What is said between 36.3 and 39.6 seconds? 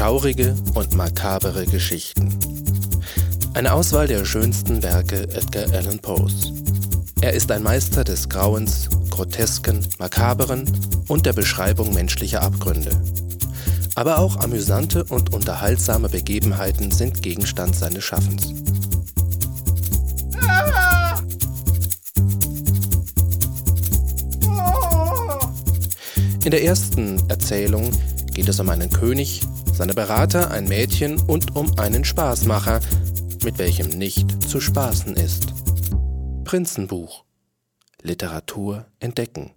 Prinzenbuch. Literatur entdecken.